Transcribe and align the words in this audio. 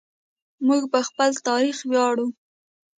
موږ 0.67 0.81
په 0.93 0.99
خپل 1.07 1.31
تاریخ 1.47 1.77
ویاړو. 1.89 2.27